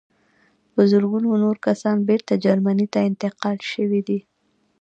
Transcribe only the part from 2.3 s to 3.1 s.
جرمني ته